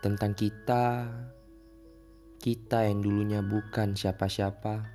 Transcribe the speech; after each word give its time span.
tentang 0.00 0.32
kita, 0.32 1.12
kita 2.40 2.88
yang 2.88 3.04
dulunya 3.04 3.44
bukan 3.44 3.92
siapa-siapa, 3.92 4.88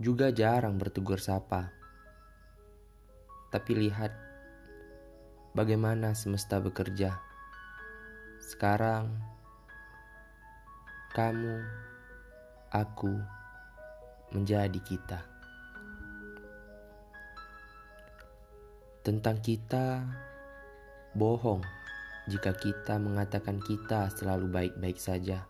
juga 0.00 0.32
jarang 0.32 0.80
bertegur 0.80 1.20
sapa. 1.20 1.68
Tapi 3.52 3.72
lihat 3.76 4.08
bagaimana 5.52 6.16
semesta 6.16 6.64
bekerja. 6.64 7.20
Sekarang, 8.40 9.12
kamu, 11.12 11.60
aku, 12.72 13.20
menjadi 14.32 14.80
kita. 14.80 15.20
Tentang 19.04 19.44
kita, 19.44 20.08
bohong 21.12 21.79
jika 22.28 22.52
kita 22.52 23.00
mengatakan 23.00 23.62
kita 23.62 24.12
selalu 24.12 24.50
baik-baik 24.52 25.00
saja. 25.00 25.48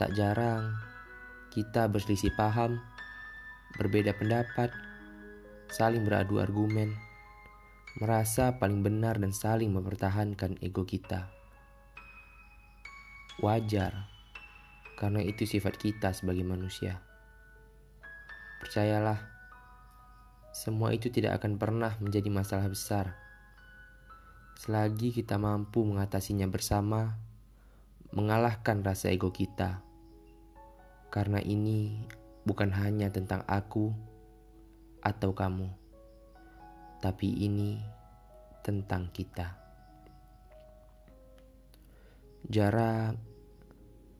Tak 0.00 0.16
jarang 0.16 0.72
kita 1.54 1.86
berselisih 1.86 2.34
paham, 2.34 2.82
berbeda 3.78 4.10
pendapat, 4.18 4.74
saling 5.70 6.02
beradu 6.02 6.42
argumen, 6.42 6.90
merasa 8.02 8.58
paling 8.58 8.82
benar 8.82 9.22
dan 9.22 9.30
saling 9.30 9.70
mempertahankan 9.70 10.58
ego 10.58 10.82
kita. 10.82 11.30
Wajar, 13.38 14.10
karena 14.98 15.22
itu 15.22 15.46
sifat 15.46 15.78
kita 15.78 16.10
sebagai 16.10 16.42
manusia. 16.42 16.98
Percayalah, 18.58 19.22
semua 20.50 20.90
itu 20.90 21.06
tidak 21.06 21.38
akan 21.38 21.54
pernah 21.54 21.94
menjadi 22.02 22.30
masalah 22.34 22.66
besar 22.66 23.23
selagi 24.54 25.10
kita 25.10 25.36
mampu 25.36 25.82
mengatasinya 25.82 26.46
bersama, 26.46 27.18
mengalahkan 28.14 28.80
rasa 28.86 29.10
ego 29.10 29.34
kita. 29.34 29.82
Karena 31.10 31.42
ini 31.42 32.06
bukan 32.46 32.70
hanya 32.74 33.10
tentang 33.10 33.42
aku 33.46 33.90
atau 35.02 35.30
kamu, 35.34 35.68
tapi 37.02 37.28
ini 37.44 37.78
tentang 38.64 39.10
kita. 39.12 39.60
Jarak, 42.48 43.16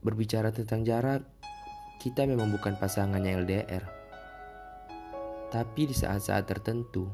berbicara 0.05 0.53
tentang 0.53 0.85
jarak, 0.85 1.25
kita 2.01 2.29
memang 2.29 2.53
bukan 2.53 2.77
pasangannya 2.77 3.41
LDR. 3.41 3.85
Tapi 5.49 5.83
di 5.89 5.97
saat-saat 5.97 6.45
tertentu, 6.45 7.09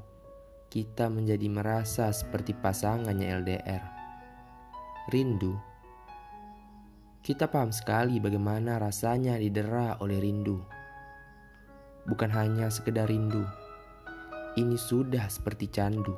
kita 0.70 1.10
menjadi 1.10 1.50
merasa 1.50 2.14
seperti 2.14 2.54
pasangannya 2.54 3.26
LDR. 3.42 3.82
Rindu. 5.10 5.58
Kita 7.26 7.50
paham 7.50 7.74
sekali 7.74 8.22
bagaimana 8.22 8.78
rasanya 8.78 9.34
didera 9.34 9.98
oleh 9.98 10.22
rindu. 10.22 10.62
Bukan 12.06 12.30
hanya 12.30 12.70
sekedar 12.70 13.10
rindu. 13.10 13.42
Ini 14.54 14.78
sudah 14.78 15.26
seperti 15.26 15.66
candu. 15.74 16.14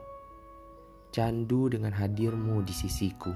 Candu 1.09 1.73
dengan 1.73 1.97
hadirmu 1.97 2.61
di 2.61 2.77
sisiku. 2.77 3.33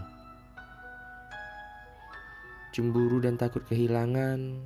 Cemburu 2.76 3.24
dan 3.24 3.40
takut 3.40 3.64
kehilangan 3.64 4.60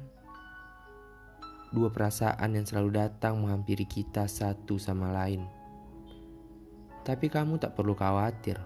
dua 1.70 1.94
perasaan 1.94 2.58
yang 2.58 2.66
selalu 2.66 3.06
datang 3.06 3.38
menghampiri 3.38 3.86
kita 3.86 4.26
satu 4.26 4.82
sama 4.82 5.14
lain. 5.14 5.59
Tapi 7.00 7.32
kamu 7.32 7.56
tak 7.56 7.72
perlu 7.76 7.96
khawatir. 7.96 8.60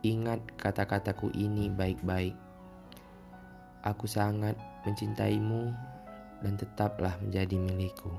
Ingat 0.00 0.56
kata-kataku 0.56 1.28
ini 1.36 1.68
baik-baik. 1.68 2.32
Aku 3.84 4.08
sangat 4.08 4.56
mencintaimu 4.88 5.72
dan 6.40 6.56
tetaplah 6.56 7.16
menjadi 7.20 7.56
milikku. 7.60 8.12